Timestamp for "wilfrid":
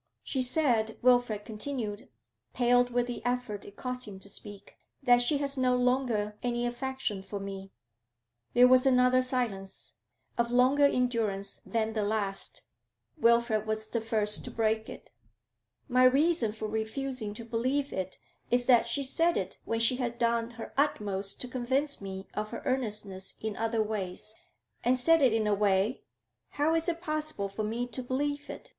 1.03-1.45, 13.15-13.67